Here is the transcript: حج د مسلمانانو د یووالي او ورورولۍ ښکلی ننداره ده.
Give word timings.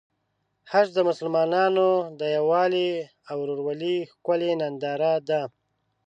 حج 0.71 0.87
د 0.95 0.99
مسلمانانو 1.09 1.89
د 2.19 2.21
یووالي 2.37 2.89
او 3.29 3.35
ورورولۍ 3.41 3.97
ښکلی 4.13 4.51
ننداره 4.61 5.13
ده. 5.29 5.41